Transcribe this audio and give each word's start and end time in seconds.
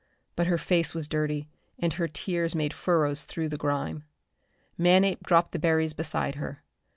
But 0.35 0.47
her 0.47 0.57
face 0.57 0.95
was 0.95 1.07
dirty, 1.07 1.47
and 1.77 1.93
her 1.93 2.07
tears 2.07 2.55
made 2.55 2.73
furrows 2.73 3.23
through 3.23 3.49
the 3.49 3.57
grime. 3.57 4.03
Manape 4.75 5.21
dropped 5.21 5.51
the 5.51 5.59
berries 5.59 5.93
beside 5.93 6.33
her. 6.41 6.63